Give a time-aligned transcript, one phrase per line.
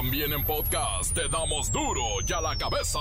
[0.00, 2.98] También en podcast te damos duro y a la cabeza.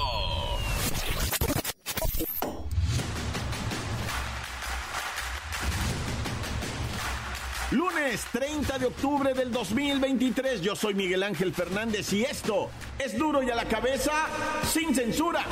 [7.72, 12.70] Lunes 30 de octubre del 2023, yo soy Miguel Ángel Fernández y esto
[13.00, 14.12] es duro y a la cabeza
[14.70, 15.46] sin censura.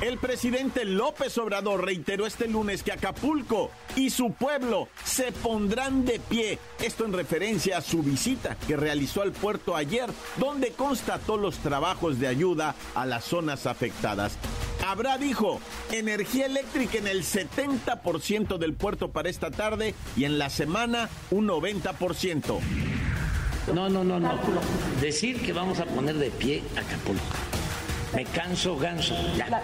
[0.00, 6.20] El presidente López Obrador reiteró este lunes que Acapulco y su pueblo se pondrán de
[6.20, 6.60] pie.
[6.80, 12.20] Esto en referencia a su visita que realizó al puerto ayer, donde constató los trabajos
[12.20, 14.38] de ayuda a las zonas afectadas.
[14.86, 20.48] Habrá, dijo, energía eléctrica en el 70% del puerto para esta tarde y en la
[20.48, 22.60] semana un 90%.
[23.74, 24.38] No, no, no, no.
[25.00, 27.57] Decir que vamos a poner de pie Acapulco.
[28.14, 29.14] Me canso ganso.
[29.36, 29.62] Ya.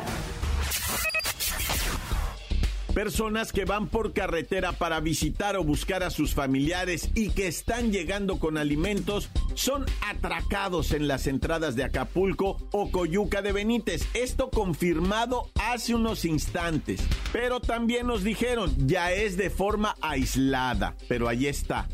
[2.95, 7.91] Personas que van por carretera para visitar o buscar a sus familiares y que están
[7.91, 14.07] llegando con alimentos son atracados en las entradas de Acapulco o Coyuca de Benítez.
[14.15, 17.01] Esto confirmado hace unos instantes.
[17.33, 20.95] Pero también nos dijeron, ya es de forma aislada.
[21.09, 21.89] Pero ahí está.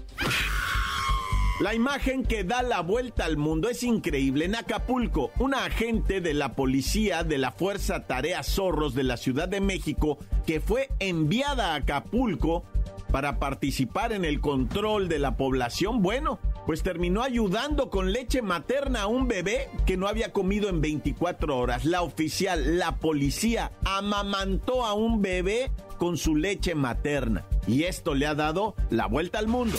[1.60, 4.46] La imagen que da la vuelta al mundo es increíble.
[4.46, 9.46] En Acapulco, una agente de la policía de la Fuerza Tarea Zorros de la Ciudad
[9.46, 10.16] de México,
[10.46, 12.64] que fue enviada a Acapulco
[13.12, 19.02] para participar en el control de la población, bueno, pues terminó ayudando con leche materna
[19.02, 21.84] a un bebé que no había comido en 24 horas.
[21.84, 27.44] La oficial, la policía, amamantó a un bebé con su leche materna.
[27.66, 29.76] Y esto le ha dado la vuelta al mundo.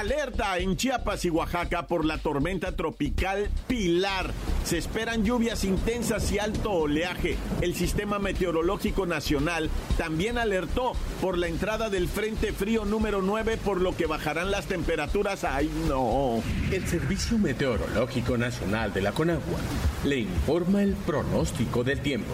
[0.00, 4.30] Alerta en Chiapas y Oaxaca por la tormenta tropical Pilar.
[4.64, 7.36] Se esperan lluvias intensas y alto oleaje.
[7.60, 13.82] El Sistema Meteorológico Nacional también alertó por la entrada del Frente Frío número 9, por
[13.82, 15.44] lo que bajarán las temperaturas.
[15.44, 16.42] ¡Ay, no!
[16.72, 19.60] El Servicio Meteorológico Nacional de la Conagua
[20.06, 22.32] le informa el pronóstico del tiempo.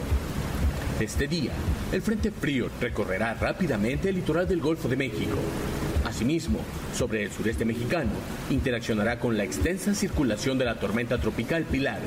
[1.00, 1.50] Este día,
[1.90, 5.36] el Frente Frío recorrerá rápidamente el litoral del Golfo de México
[6.16, 6.60] Asimismo,
[6.94, 8.08] sobre el sureste mexicano,
[8.48, 12.00] interaccionará con la extensa circulación de la tormenta tropical Pilar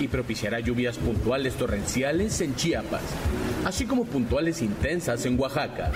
[0.00, 3.04] y propiciará lluvias puntuales torrenciales en Chiapas,
[3.64, 5.92] así como puntuales intensas en Oaxaca.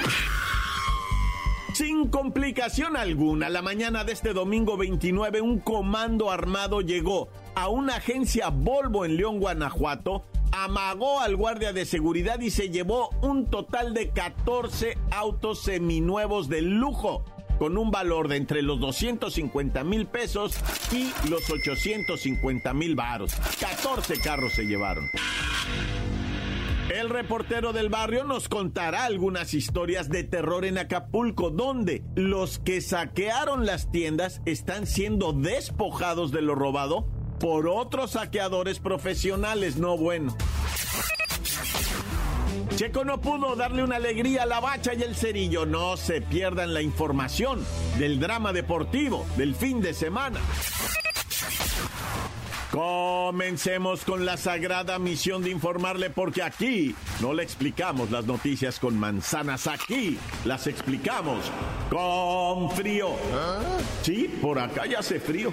[1.75, 7.97] Sin complicación alguna, la mañana de este domingo 29, un comando armado llegó a una
[7.97, 13.95] agencia Volvo en León, Guanajuato, amagó al guardia de seguridad y se llevó un total
[13.95, 17.25] de 14 autos seminuevos de lujo
[17.59, 20.57] con un valor de entre los 250 mil pesos
[20.93, 23.35] y los 850 mil varos.
[23.61, 25.05] 14 carros se llevaron.
[26.89, 32.81] El reportero del barrio nos contará algunas historias de terror en Acapulco, donde los que
[32.81, 37.07] saquearon las tiendas están siendo despojados de lo robado
[37.39, 40.35] por otros saqueadores profesionales, no bueno.
[42.79, 45.67] Checo no pudo darle una alegría a la bacha y el cerillo.
[45.67, 47.67] No se pierdan la información
[47.99, 50.39] del drama deportivo del fin de semana.
[52.71, 58.97] Comencemos con la sagrada misión de informarle porque aquí no le explicamos las noticias con
[58.97, 61.51] manzanas, aquí las explicamos
[61.91, 63.09] con frío.
[64.03, 65.53] Sí, por acá ya hace frío.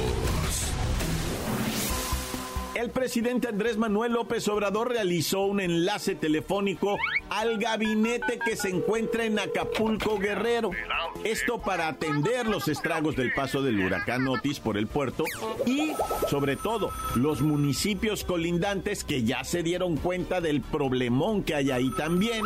[2.81, 6.97] El presidente Andrés Manuel López Obrador realizó un enlace telefónico
[7.29, 10.71] al gabinete que se encuentra en Acapulco Guerrero.
[11.23, 15.25] Esto para atender los estragos del paso del huracán Otis por el puerto
[15.65, 15.91] y,
[16.27, 21.91] sobre todo, los municipios colindantes que ya se dieron cuenta del problemón que hay ahí
[21.91, 22.41] también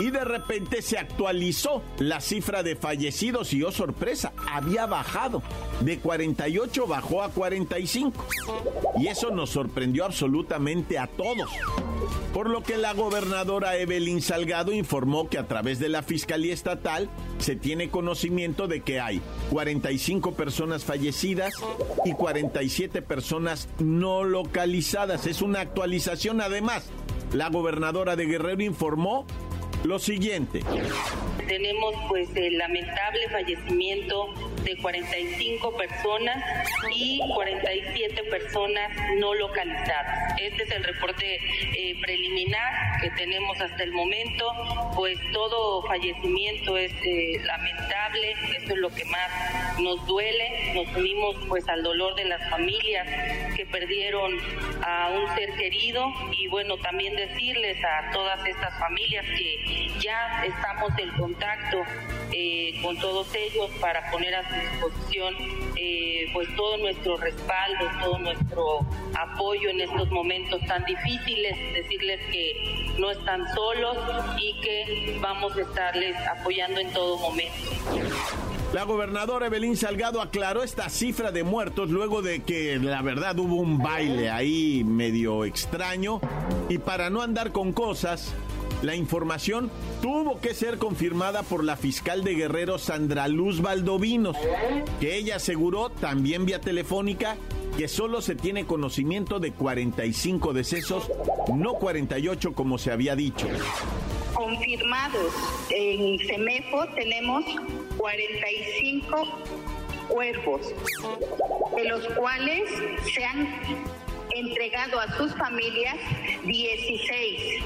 [0.00, 5.42] y de repente se actualizó la cifra de fallecidos y oh sorpresa, había bajado.
[5.80, 8.26] De 48 bajó a 45.
[8.98, 11.50] Y eso nos sorprendió absolutamente a todos.
[12.32, 17.08] Por lo que la gobernadora Evelyn Salgado informó que a través de la Fiscalía Estatal
[17.38, 21.54] se tiene conocimiento de que hay 45 personas fallecidas
[22.04, 25.26] y 47 personas no localizadas.
[25.26, 26.90] Es una actualización además.
[27.32, 29.26] La gobernadora de Guerrero informó
[29.84, 30.60] lo siguiente.
[31.46, 34.34] Tenemos pues el lamentable fallecimiento
[34.64, 36.36] de 45 personas
[36.90, 40.34] y 47 personas no localizadas.
[40.40, 44.50] Este es el reporte eh, preliminar que tenemos hasta el momento,
[44.94, 51.36] pues todo fallecimiento es eh, lamentable, esto es lo que más nos duele, nos unimos
[51.48, 53.06] pues al dolor de las familias
[53.56, 54.38] que perdieron
[54.82, 60.90] a un ser querido y bueno, también decirles a todas estas familias que ya estamos
[60.98, 61.82] en contacto
[62.32, 65.34] eh, con todos ellos para poner a disposición
[65.76, 68.80] eh, pues todo nuestro respaldo, todo nuestro
[69.14, 73.96] apoyo en estos momentos tan difíciles, decirles que no están solos
[74.38, 77.70] y que vamos a estarles apoyando en todo momento.
[78.74, 83.54] La gobernadora Evelyn Salgado aclaró esta cifra de muertos luego de que la verdad hubo
[83.54, 86.20] un baile ahí medio extraño
[86.68, 88.34] y para no andar con cosas,
[88.84, 89.70] la información
[90.02, 94.36] tuvo que ser confirmada por la fiscal de Guerrero Sandra Luz Valdovinos,
[95.00, 97.36] que ella aseguró también vía telefónica
[97.78, 101.10] que solo se tiene conocimiento de 45 decesos,
[101.54, 103.48] no 48 como se había dicho.
[104.34, 105.32] Confirmados
[105.70, 107.44] en CEMEFO tenemos
[107.96, 109.16] 45
[110.08, 110.60] cuerpos,
[111.74, 112.70] de los cuales
[113.12, 113.48] se han
[114.30, 115.96] entregado a sus familias
[116.44, 117.62] 16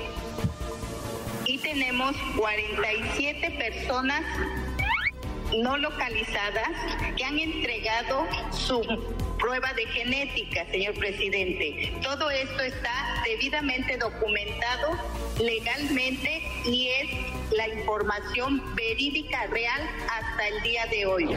[1.62, 4.22] tenemos 47 personas
[5.56, 6.68] no localizadas
[7.16, 8.80] que han entregado su
[9.38, 11.94] prueba de genética, señor presidente.
[12.02, 14.98] Todo esto está debidamente documentado
[15.40, 19.80] legalmente y es la información verídica real
[20.10, 21.28] hasta el día de hoy.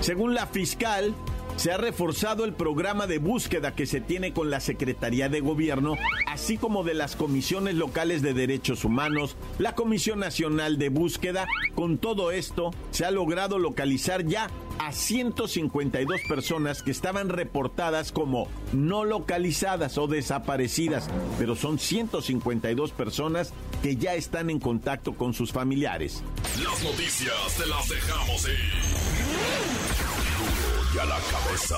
[0.00, 1.14] Según la fiscal,
[1.56, 5.96] se ha reforzado el programa de búsqueda que se tiene con la Secretaría de Gobierno,
[6.26, 11.46] así como de las comisiones locales de derechos humanos, la Comisión Nacional de Búsqueda.
[11.74, 18.48] Con todo esto, se ha logrado localizar ya a 152 personas que estaban reportadas como
[18.72, 21.08] no localizadas o desaparecidas,
[21.38, 23.52] pero son 152 personas
[23.82, 26.22] que ya están en contacto con sus familiares.
[26.62, 29.11] Las noticias te las dejamos ir
[31.00, 31.76] a la cabeza.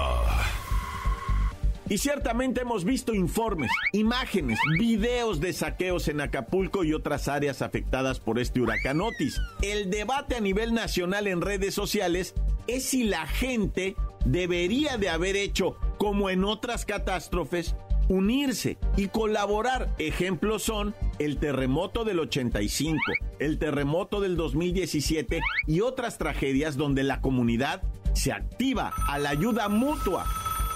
[1.88, 8.18] Y ciertamente hemos visto informes, imágenes, videos de saqueos en Acapulco y otras áreas afectadas
[8.18, 9.40] por este huracán Otis.
[9.62, 12.34] El debate a nivel nacional en redes sociales
[12.66, 13.94] es si la gente
[14.24, 17.76] debería de haber hecho, como en otras catástrofes,
[18.08, 19.94] unirse y colaborar.
[19.98, 22.98] Ejemplos son el terremoto del 85,
[23.38, 27.82] el terremoto del 2017 y otras tragedias donde la comunidad
[28.14, 30.26] se activa a la ayuda mutua.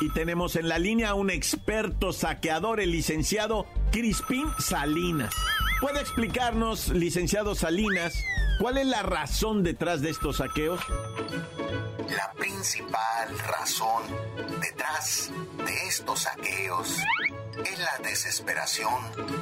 [0.01, 5.35] Y tenemos en la línea a un experto saqueador, el licenciado Crispín Salinas.
[5.81, 8.15] ¿Puede explicarnos, licenciado Salinas,
[8.61, 10.81] cuál es la razón detrás de estos saqueos?
[12.09, 14.03] La principal razón
[14.61, 15.31] detrás
[15.65, 16.97] de estos saqueos
[17.65, 18.95] es la desesperación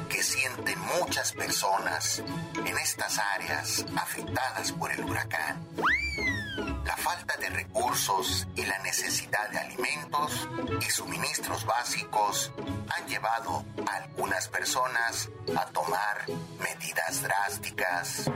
[0.09, 2.23] que sienten muchas personas
[2.65, 5.63] en estas áreas afectadas por el huracán
[6.87, 10.47] la falta de recursos y la necesidad de alimentos
[10.79, 12.53] y suministros básicos
[12.89, 16.25] han llevado a algunas personas a tomar
[16.59, 18.31] medidas drásticas.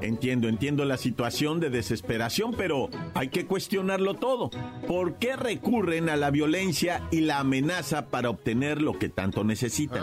[0.00, 4.50] Entiendo, entiendo la situación de desesperación, pero hay que cuestionarlo todo.
[4.88, 10.02] ¿Por qué recurren a la violencia y la amenaza para obtener lo que tanto necesitan?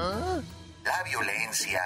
[0.89, 1.81] La violencia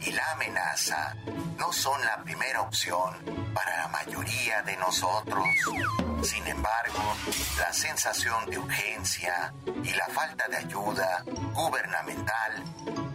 [0.00, 1.14] y la amenaza
[1.58, 3.12] no son la primera opción
[3.52, 5.44] para la mayoría de nosotros.
[6.22, 7.16] Sin embargo,
[7.58, 9.52] la sensación de urgencia
[9.84, 11.22] y la falta de ayuda
[11.52, 12.64] gubernamental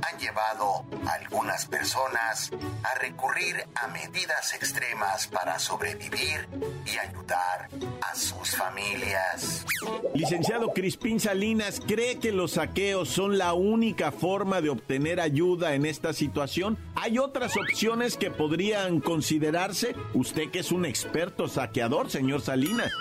[0.03, 2.51] han llevado a algunas personas
[2.83, 6.47] a recurrir a medidas extremas para sobrevivir
[6.85, 7.67] y ayudar
[8.01, 9.65] a sus familias.
[10.13, 15.85] Licenciado Crispín Salinas, ¿cree que los saqueos son la única forma de obtener ayuda en
[15.85, 16.77] esta situación?
[16.93, 19.95] ¿Hay otras opciones que podrían considerarse?
[20.13, 22.91] Usted que es un experto saqueador, señor Salinas.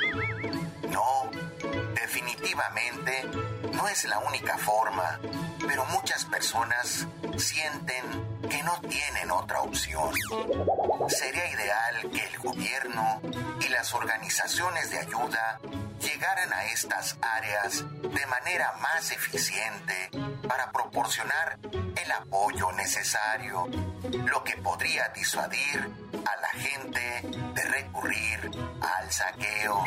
[0.91, 1.31] No,
[1.95, 3.25] definitivamente
[3.75, 5.19] no es la única forma,
[5.67, 8.05] pero muchas personas sienten
[8.51, 10.13] que no tienen otra opción.
[11.09, 13.23] Sería ideal que el gobierno
[13.61, 15.61] y las organizaciones de ayuda
[16.01, 20.11] llegaran a estas áreas de manera más eficiente
[20.49, 23.69] para proporcionar el apoyo necesario,
[24.31, 27.23] lo que podría disuadir a la gente
[27.55, 29.85] de recurrir al saqueo.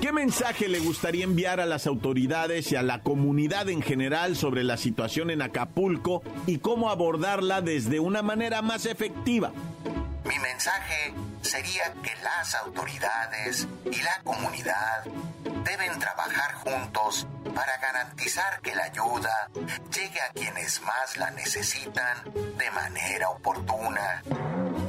[0.00, 4.64] ¿Qué mensaje le gustaría enviar a las autoridades y a la comunidad en general sobre
[4.64, 6.90] la situación en Acapulco y cómo
[7.42, 9.52] abordarla desde una manera más efectiva?
[10.24, 15.04] Mi mensaje sería que las autoridades y la comunidad
[15.64, 19.48] deben trabajar juntos para garantizar que la ayuda
[19.92, 22.22] llegue a quienes más la necesitan
[22.56, 24.22] de manera oportuna.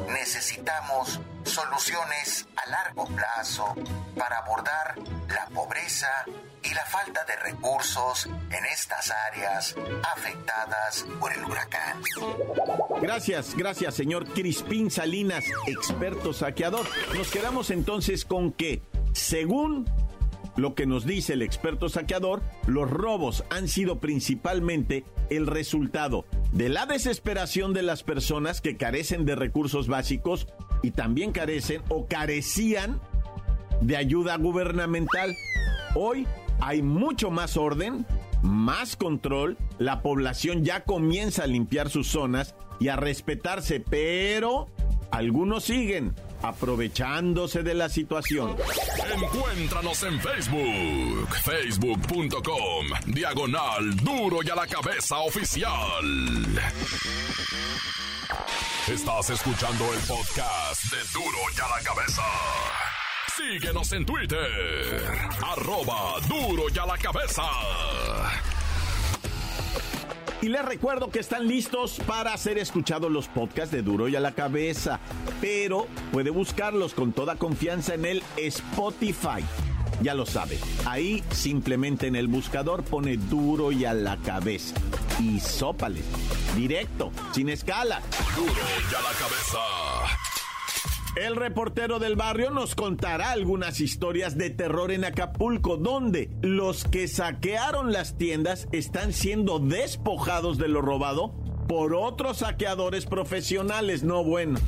[0.10, 3.76] Necesitamos soluciones a largo plazo
[4.18, 4.96] para abordar
[5.28, 6.26] la pobreza
[6.64, 9.76] y la falta de recursos en estas áreas
[10.16, 12.02] afectadas por el huracán.
[13.02, 16.86] Gracias, gracias, señor Crispín Salinas, experto saqueador.
[17.16, 18.82] Nos quedamos entonces con que,
[19.14, 19.86] según
[20.56, 26.70] lo que nos dice el experto saqueador, los robos han sido principalmente el resultado de
[26.70, 30.48] la desesperación de las personas que carecen de recursos básicos
[30.82, 33.02] y también carecen o carecían
[33.82, 35.36] de ayuda gubernamental.
[35.96, 36.28] Hoy
[36.60, 38.06] hay mucho más orden,
[38.42, 44.68] más control, la población ya comienza a limpiar sus zonas y a respetarse, pero
[45.12, 48.56] algunos siguen aprovechándose de la situación.
[49.16, 55.72] Encuéntranos en Facebook, facebook.com, diagonal duro y a la cabeza oficial.
[58.92, 62.24] Estás escuchando el podcast de duro y a la cabeza.
[63.38, 65.02] Síguenos en Twitter,
[65.42, 67.44] arroba duro y a la cabeza.
[70.42, 74.20] Y les recuerdo que están listos para ser escuchados los podcasts de Duro y a
[74.20, 75.00] la Cabeza,
[75.40, 79.44] pero puede buscarlos con toda confianza en el Spotify.
[80.02, 84.76] Ya lo sabe, ahí simplemente en el buscador pone Duro y a la Cabeza.
[85.20, 86.02] Y sópale,
[86.56, 88.02] directo, sin escala.
[88.36, 90.23] Duro y a la cabeza.
[91.16, 97.08] El reportero del barrio nos contará algunas historias de terror en Acapulco, donde los que
[97.08, 101.36] saquearon las tiendas están siendo despojados de lo robado
[101.68, 104.02] por otros saqueadores profesionales.
[104.02, 104.60] No bueno.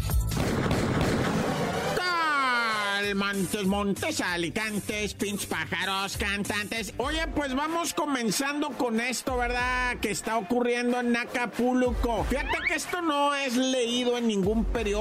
[3.13, 6.93] Montes, montes, alicantes, pinch pájaros, cantantes.
[6.97, 9.97] Oye, pues vamos comenzando con esto, ¿verdad?
[10.01, 12.23] Que está ocurriendo en Acapulco.
[12.29, 14.95] Fíjate que esto no es leído en ningún periódico,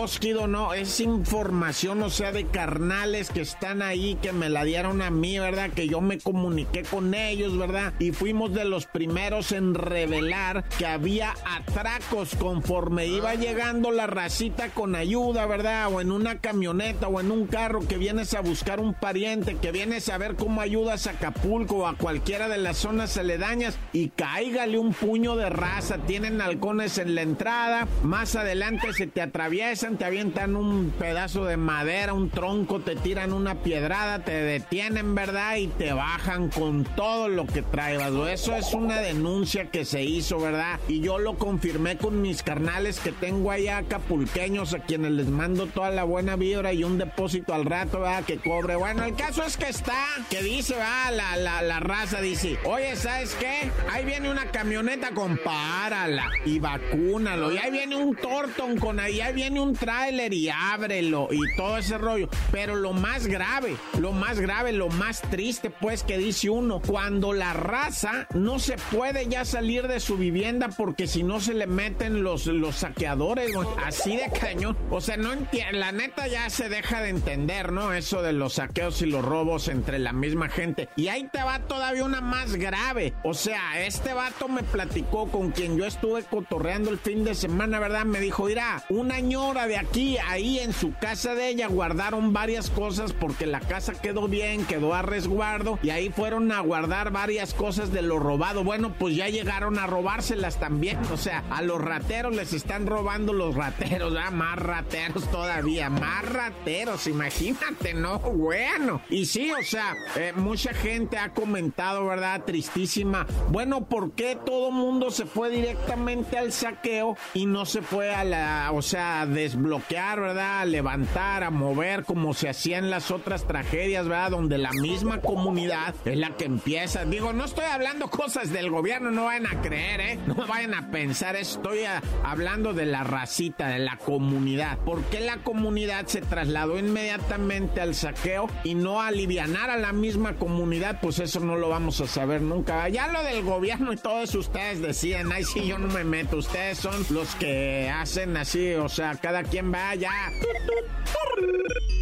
[0.49, 0.75] no.
[0.75, 5.39] Es información, o sea, de carnales que están ahí, que me la dieron a mí,
[5.39, 5.71] ¿verdad?
[5.71, 7.95] Que yo me comuniqué con ellos, ¿verdad?
[8.01, 14.71] Y fuimos de los primeros en revelar que había atracos conforme iba llegando la racita
[14.71, 15.93] con ayuda, ¿verdad?
[15.93, 19.73] O en una camioneta o en un carro que vienes a buscar un pariente, que
[19.73, 24.09] vienes a ver cómo ayudas a Acapulco o a cualquiera de las zonas aledañas y
[24.09, 25.99] cáigale un puño de raza.
[25.99, 31.57] Tienen halcones en la entrada, más adelante se te atraviesan, te avientan un pedazo de
[31.57, 35.57] madera, un tronco, te tiran una piedrada, te detienen, ¿verdad?
[35.57, 38.13] Y te bajan con todo lo que traigas.
[38.29, 40.81] Eso es una denuncia que se hizo, ¿verdad?
[40.89, 45.67] Y yo lo confirmé con mis carnales que tengo allá acapulqueños a quienes les mando
[45.67, 47.84] toda la buena vibra y un depósito al rato,
[48.27, 48.77] Que cobre.
[48.77, 52.97] Bueno, el caso es que está, que dice, va, la, la, la raza dice, oye,
[52.97, 53.71] ¿sabes qué?
[53.93, 57.53] Ahí viene una camioneta, compárala y vacúnalo.
[57.53, 61.77] Y ahí viene un tortón con ahí, ahí viene un tráiler y ábrelo y todo
[61.77, 62.29] ese rollo.
[62.51, 67.33] Pero lo más grave, lo más grave, lo más triste, pues, que dice uno, cuando
[67.35, 71.67] la raza no se puede ya salir de su vivienda porque si no se le
[71.67, 73.51] meten los, los saqueadores,
[73.85, 74.77] así de cañón.
[74.91, 77.93] O sea, no entiende, la neta ya se deja de entender, ¿no?
[77.93, 80.89] Eso de los saqueos y los robos entre la misma gente.
[80.97, 83.13] Y ahí te va todavía una más grave.
[83.25, 87.79] O sea, este vato me platicó con quien yo estuve cotorreando el fin de semana,
[87.79, 88.05] ¿verdad?
[88.05, 92.71] Me dijo, mira, una ñora de aquí, ahí en su casa de ella, guardaron varias
[92.71, 97.55] cosas porque la casa quedó bien, quedó a resguardo y ahí fueron a guardar varias
[97.55, 98.65] cosas de lo robado.
[98.65, 100.99] Bueno, pues ya llegaron a robárselas también.
[101.13, 104.15] O sea, a los rateros les están robando los rateros.
[104.33, 107.64] Más rateros todavía, más rateros, imagínate,
[107.95, 108.19] ¿no?
[108.19, 109.01] Bueno.
[109.09, 112.43] Y sí, o sea, eh, mucha gente ha comentado, ¿verdad?
[112.45, 113.27] Tristísima.
[113.51, 118.25] Bueno, ¿por qué todo mundo se fue directamente al saqueo y no se fue a
[118.25, 120.61] la, o sea, a desbloquear, ¿verdad?
[120.61, 124.31] A levantar, a mover como se hacía en las otras tragedias, ¿verdad?
[124.33, 127.05] Donde la misma comunidad es la que empieza.
[127.05, 130.19] Digo, no estoy hablando cosas del gobierno, no vayan a creer, ¿eh?
[130.27, 134.79] No vayan a pensar, estoy a- hablando de la racita, de la comunidad.
[134.79, 140.35] ¿Por qué la comunidad se trasladó inmediatamente al saqueo y no alivianar a la misma
[140.37, 140.99] comunidad?
[141.01, 142.89] Pues eso no lo vamos a saber nunca.
[142.89, 146.39] Ya lo del gobierno y todo eso ustedes decían, ay, sí, yo no me meto.
[146.39, 150.11] Ustedes son los que hacen así, o sea, cada quien va allá.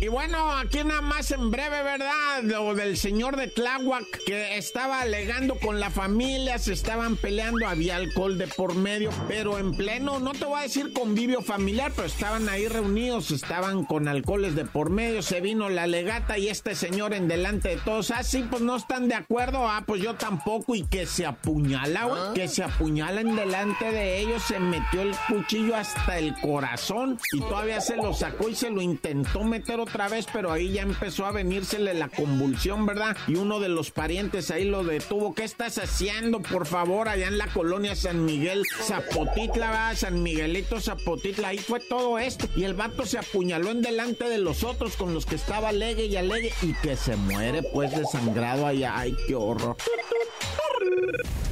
[0.03, 2.43] Y bueno, aquí nada más en breve, ¿verdad?
[2.43, 7.95] Lo del señor de Tláhuac que estaba alegando con la familia, se estaban peleando, había
[7.95, 12.09] alcohol de por medio, pero en pleno, no te voy a decir convivio familiar, pero
[12.09, 16.75] estaban ahí reunidos, estaban con alcoholes de por medio, se vino la legata y este
[16.75, 20.15] señor en delante de todos, ah, sí, pues no están de acuerdo, ah, pues yo
[20.15, 25.03] tampoco, y que se apuñala, güey, que se apuñala en delante de ellos, se metió
[25.03, 29.79] el cuchillo hasta el corazón y todavía se lo sacó y se lo intentó meter
[29.79, 33.15] otra otra vez, pero ahí ya empezó a venírsele la convulsión, ¿verdad?
[33.27, 35.35] Y uno de los parientes ahí lo detuvo.
[35.35, 39.97] ¿Qué estás haciendo, por favor, allá en la colonia San Miguel Zapotitla, ¿verdad?
[39.97, 41.49] San Miguelito Zapotitla?
[41.49, 42.49] Ahí fue todo esto.
[42.57, 46.05] Y el vato se apuñaló en delante de los otros con los que estaba alegue
[46.05, 48.93] y alegue y que se muere, pues, desangrado allá.
[48.95, 49.75] Ay, qué horror.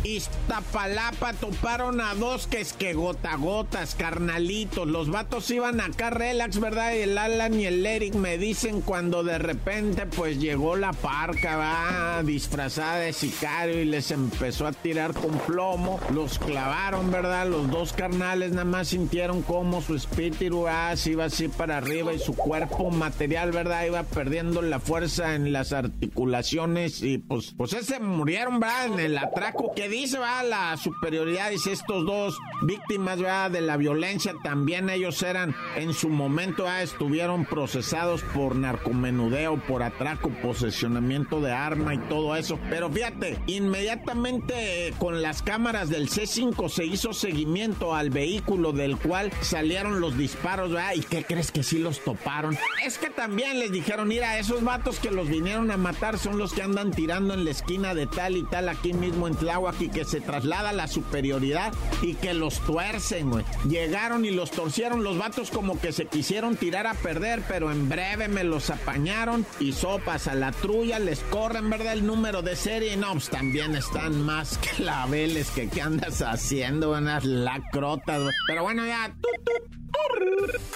[0.03, 4.89] Iztapalapa toparon a dos que es que gota gotas, carnalitos.
[4.89, 6.95] Los vatos iban acá relax, ¿verdad?
[6.95, 11.57] Y el Alan y el Eric me dicen cuando de repente pues llegó la parca,
[11.57, 16.01] va disfrazada de sicario y les empezó a tirar con plomo.
[16.15, 17.47] Los clavaron, ¿verdad?
[17.47, 22.19] Los dos carnales nada más sintieron como su espíritu ah, iba así para arriba y
[22.19, 23.85] su cuerpo material, ¿verdad?
[23.85, 28.87] Iba perdiendo la fuerza en las articulaciones y pues, pues ese murieron, ¿verdad?
[28.87, 34.35] En el atraco que dice, va, la superioridad, dice estos dos víctimas, de la violencia,
[34.43, 41.53] también ellos eran en su momento, va, estuvieron procesados por narcomenudeo, por atraco, posesionamiento de
[41.53, 42.59] arma y todo eso.
[42.69, 48.97] Pero fíjate, inmediatamente eh, con las cámaras del C5 se hizo seguimiento al vehículo del
[48.97, 50.95] cual salieron los disparos, ¿verdad?
[50.95, 52.57] ¿Y qué crees que sí los toparon?
[52.85, 56.53] Es que también les dijeron, mira, esos vatos que los vinieron a matar son los
[56.53, 60.05] que andan tirando en la esquina de tal y tal aquí mismo en Tláhuac que
[60.05, 63.45] se traslada la superioridad y que los tuercen, güey.
[63.69, 67.89] Llegaron y los torcieron los vatos como que se quisieron tirar a perder, pero en
[67.89, 71.95] breve me los apañaron y sopas a la trulla, les corren, ¿verdad?
[71.95, 72.97] El número de serie.
[72.97, 78.35] No, pues también están más claveles que qué andas haciendo, unas lacrotas, güey.
[78.47, 79.15] Pero bueno, ya.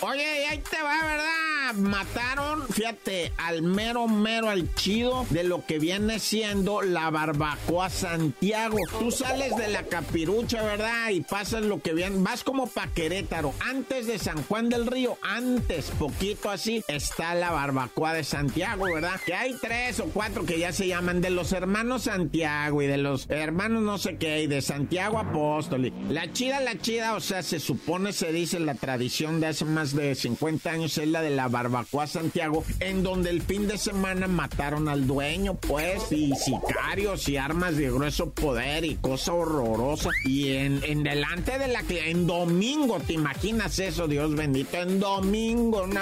[0.00, 1.74] Oye, ahí te va, ¿verdad?
[1.76, 8.76] Mataron, fíjate, al mero, mero, al chido de lo que viene siendo la barbacoa Santiago.
[8.98, 11.08] Tú sales de la capirucha, ¿verdad?
[11.08, 13.54] Y pasas lo que viene, vas como pa' Querétaro.
[13.60, 19.18] Antes de San Juan del Río, antes, poquito así, está la barbacoa de Santiago, ¿verdad?
[19.24, 22.98] Que hay tres o cuatro que ya se llaman de los hermanos Santiago y de
[22.98, 25.92] los hermanos no sé qué, y de Santiago Apóstol.
[26.10, 29.94] La chida, la chida, o sea, se supone, se dice la tradición de hace más
[29.94, 34.26] de 50 años es la de la barbacoa Santiago, en donde el fin de semana
[34.26, 40.08] mataron al dueño, pues, y sicarios y armas de grueso poder y cosa horrorosa.
[40.24, 44.78] Y en, en delante de la en domingo, ¿te imaginas eso, Dios bendito?
[44.78, 46.00] En domingo, no,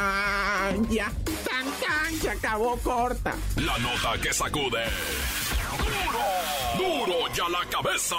[0.89, 1.13] ya,
[1.45, 3.35] tan, tan, se acabó corta.
[3.57, 4.85] La nota que sacude.
[6.79, 7.05] ¡Duro!
[7.07, 8.17] ¡Duro ya la cabeza!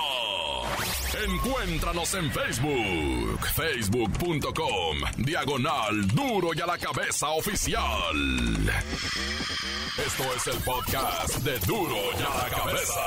[1.15, 8.15] Encuéntranos en Facebook, facebook.com, diagonal duro y a la cabeza oficial.
[10.03, 13.01] Esto es el podcast de duro y a la cabeza.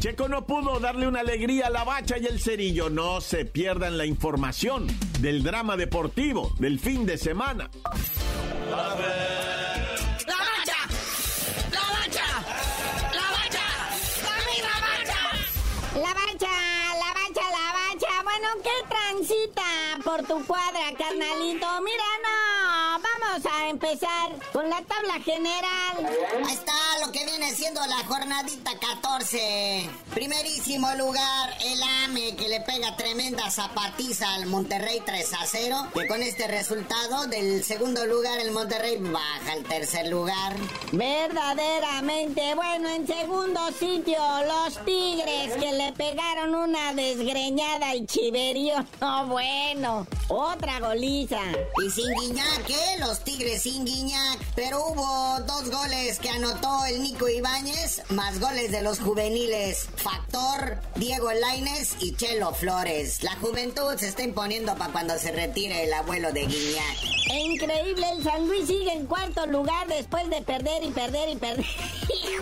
[0.00, 2.90] Checo no pudo darle una alegría a la bacha y el cerillo.
[2.90, 4.86] No se pierdan la información
[5.20, 7.70] del drama deportivo del fin de semana.
[8.70, 8.94] La
[20.12, 21.66] por tu cuadra, carnalito?
[21.80, 22.04] Mira,
[24.52, 26.16] con la tabla general.
[26.46, 26.72] Ahí está
[27.04, 29.90] lo que viene siendo la jornadita 14.
[30.14, 35.76] Primerísimo lugar, el AME, que le pega tremenda zapatiza al Monterrey 3 a 0.
[35.94, 40.54] Que con este resultado, del segundo lugar, el Monterrey baja al tercer lugar.
[40.92, 48.74] Verdaderamente, bueno, en segundo sitio, los Tigres que le pegaron una desgreñada y chiverío.
[49.02, 51.40] No, bueno, otra goliza.
[51.84, 52.98] Y sin Guiñac, ¿eh?
[53.00, 54.41] Los Tigres sin Guiñac.
[54.54, 60.78] Pero hubo dos goles que anotó el Nico Ibáñez, más goles de los juveniles Factor,
[60.96, 63.22] Diego Laines y Chelo Flores.
[63.22, 67.12] La juventud se está imponiendo para cuando se retire el abuelo de Guiñac.
[67.32, 71.66] Increíble, el San Luis sigue en cuarto lugar después de perder y perder y perder.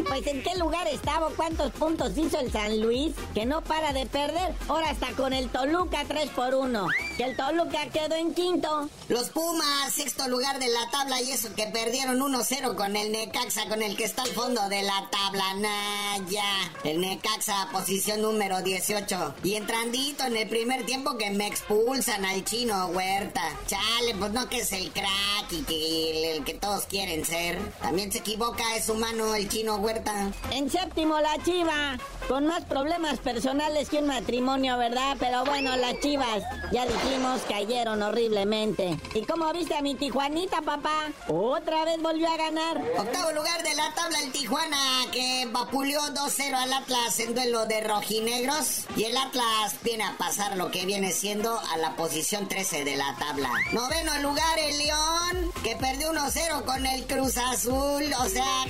[0.09, 4.07] Pues en qué lugar estaba, cuántos puntos hizo el San Luis, que no para de
[4.07, 4.55] perder.
[4.69, 6.87] Ahora está con el Toluca 3 por 1.
[7.17, 8.89] Que el Toluca quedó en quinto.
[9.09, 13.69] Los Pumas, sexto lugar de la tabla y eso que perdieron 1-0 con el Necaxa,
[13.69, 15.55] con el que está al fondo de la tabla.
[15.55, 16.45] Naya.
[16.85, 19.35] El Necaxa, posición número 18.
[19.43, 23.43] Y entrandito en el primer tiempo que me expulsan al chino Huerta.
[23.67, 27.59] Chale, pues no que es el crack y que el, que todos quieren ser.
[27.83, 30.31] También se equivoca, es humano el chino Huerta.
[30.53, 31.99] En séptimo, la Chiva.
[32.29, 35.17] Con más problemas personales que un matrimonio, ¿verdad?
[35.19, 38.97] Pero bueno, las Chivas, ya dijimos, cayeron horriblemente.
[39.13, 41.09] ¿Y cómo viste a mi Tijuanita, papá?
[41.27, 42.83] Otra vez volvió a ganar.
[42.99, 44.79] Octavo lugar de la tabla el Tijuana,
[45.13, 48.85] que vapuleó 2-0 al Atlas en duelo de rojinegros.
[48.97, 52.97] Y el Atlas viene a pasar lo que viene siendo a la posición 13 de
[52.97, 53.51] la tabla.
[53.73, 58.05] Noveno lugar el León, que perdió 1-0 con el Cruz Azul.
[58.21, 58.67] O sea,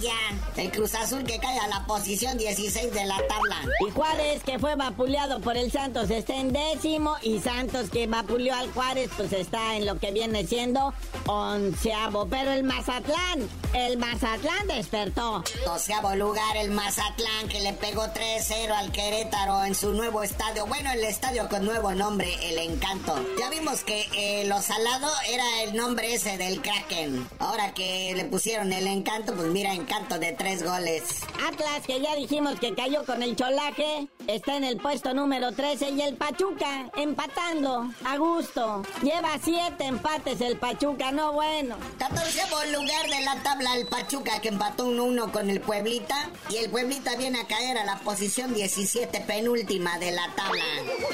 [0.00, 0.62] ya.
[0.62, 3.56] El Cruz Azul que cae a la posición 16 de la tabla.
[3.86, 7.16] Y Juárez, que fue vapuleado por el Santos, está en décimo.
[7.22, 10.92] Y Santos, que vapuleó al Juárez, pues está en lo que viene siendo
[11.26, 12.26] onceavo.
[12.28, 15.44] Pero el Mazatlán, el Mazatlán despertó.
[15.64, 20.66] Doceavo lugar el Mazatlán, que le pegó 3-0 al Querétaro en su nuevo estadio.
[20.66, 23.14] Bueno, el estadio con nuevo nombre, El Encanto.
[23.38, 27.28] Ya vimos que eh, lo salado era el nombre ese del Kraken.
[27.38, 31.20] Ahora que le pusieron El Encanto, pues mira, Encanto de tres goles.
[31.46, 35.90] Atlas, que ya dijimos que cayó con el cholaje, está en el puesto número 13
[35.90, 38.82] y el Pachuca empatando a gusto.
[39.02, 41.76] Lleva siete empates el Pachuca, no bueno.
[41.98, 42.40] 14
[42.72, 47.16] lugar de la tabla el Pachuca que empató 1-1 con el Pueblita y el Pueblita
[47.16, 50.64] viene a caer a la posición 17 penúltima de la tabla.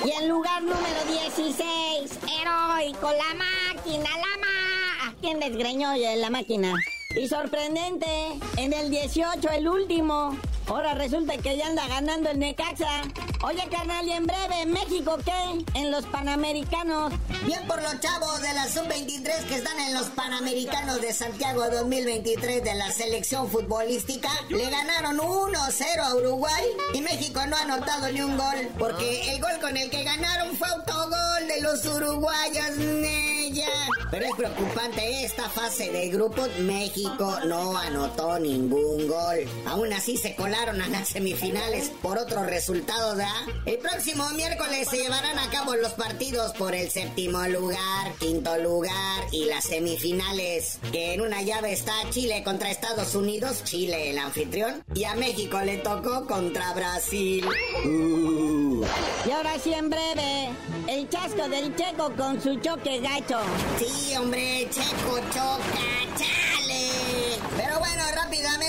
[0.04, 5.09] Y en lugar número 16, heroico, la máquina, la ma...
[5.09, 6.74] ¿A quién desgreñó la máquina?
[7.16, 8.07] Y sorprendente,
[8.59, 13.02] en el 18, el último, Ahora resulta que ya anda ganando el Necaxa.
[13.44, 15.64] Oye, carnal, y en breve, ¿México qué?
[15.79, 17.12] En los Panamericanos.
[17.44, 22.64] Bien por los chavos de la Sub-23 que están en los Panamericanos de Santiago 2023
[22.64, 24.29] de la selección futbolística.
[24.48, 28.68] Le ganaron 1-0 a Uruguay y México no ha anotado ni un gol.
[28.76, 32.66] Porque el gol con el que ganaron fue autogol de los uruguayos.
[34.11, 36.48] Pero es preocupante esta fase de grupos.
[36.61, 39.46] México no anotó ningún gol.
[39.66, 43.31] Aún así se colaron a las semifinales por otro resultado, ¿da?
[43.66, 49.25] El próximo miércoles se llevarán a cabo los partidos por el séptimo lugar, quinto lugar
[49.33, 50.79] y las semifinales.
[50.92, 55.61] Que en una llave está Chile contra Estados Unidos, Chile el anfitrión, y a México
[55.61, 57.47] le tocó contra Brasil.
[57.85, 58.83] Uh.
[59.27, 60.51] Y ahora sí en breve,
[60.88, 63.40] el chasco del Checo con su choque gacho.
[63.79, 65.61] Sí, hombre, Checo choca,
[66.16, 66.45] chale.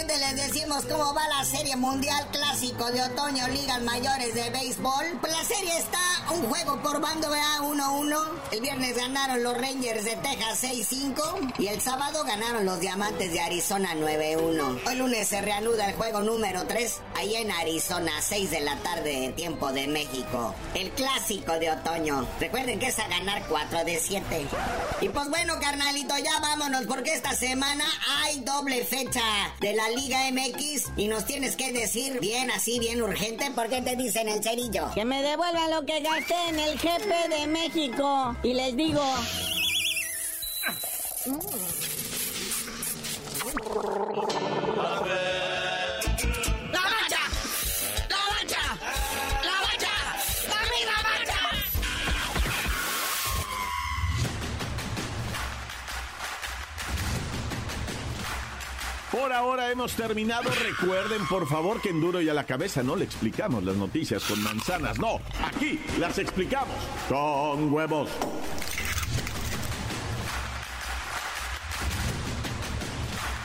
[0.08, 5.20] Les decimos cómo va la serie mundial clásico de otoño, ligas mayores de béisbol.
[5.20, 6.00] Pues la serie está
[6.34, 8.18] un juego por bando, vea 1-1.
[8.52, 13.40] El viernes ganaron los Rangers de Texas 6-5 y el sábado ganaron los Diamantes de
[13.42, 14.80] Arizona 9-1.
[14.88, 19.34] Hoy lunes se reanuda el juego número 3 ahí en Arizona, 6 de la tarde,
[19.36, 20.56] tiempo de México.
[20.74, 22.28] El clásico de otoño.
[22.40, 24.48] Recuerden que es a ganar 4 de 7.
[25.02, 27.86] Y pues bueno, carnalito, ya vámonos porque esta semana
[28.24, 29.22] hay doble fecha
[29.60, 33.96] de la Liga MX y nos tienes que decir bien así, bien urgente, porque te
[33.96, 34.92] dicen el cerillo?
[34.94, 38.36] Que me devuelvan lo que gasté en el GP de México.
[38.44, 39.02] Y les digo...
[59.18, 60.50] Por ahora hemos terminado.
[60.52, 64.24] Recuerden, por favor, que en duro y a la cabeza no le explicamos las noticias
[64.24, 65.00] con manzanas.
[65.00, 66.76] No, aquí las explicamos
[67.10, 68.10] con huevos.